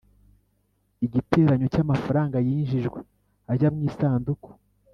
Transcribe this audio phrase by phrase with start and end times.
[1.05, 2.99] igiteranyo cy amafaranga yinjijwe
[3.51, 4.49] ajya mu isanduku